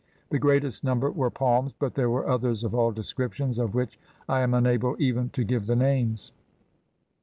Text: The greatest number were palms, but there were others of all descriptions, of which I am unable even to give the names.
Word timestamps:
The 0.31 0.39
greatest 0.39 0.83
number 0.83 1.11
were 1.11 1.29
palms, 1.29 1.73
but 1.73 1.93
there 1.93 2.09
were 2.09 2.27
others 2.27 2.63
of 2.63 2.73
all 2.73 2.91
descriptions, 2.91 3.59
of 3.59 3.75
which 3.75 3.99
I 4.27 4.39
am 4.39 4.55
unable 4.55 4.95
even 4.97 5.29
to 5.33 5.43
give 5.43 5.67
the 5.67 5.75
names. 5.75 6.31